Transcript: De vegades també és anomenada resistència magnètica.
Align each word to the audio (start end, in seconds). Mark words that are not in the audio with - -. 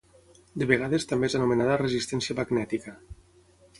De 0.61 0.67
vegades 0.71 1.05
també 1.11 1.29
és 1.31 1.37
anomenada 1.39 1.77
resistència 1.83 2.39
magnètica. 2.41 2.97